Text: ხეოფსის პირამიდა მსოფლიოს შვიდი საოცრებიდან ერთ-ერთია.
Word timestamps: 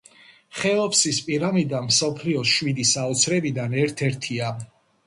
ხეოფსის 0.61 1.19
პირამიდა 1.27 1.83
მსოფლიოს 1.89 2.55
შვიდი 2.55 2.89
საოცრებიდან 2.95 3.79
ერთ-ერთია. 3.85 4.55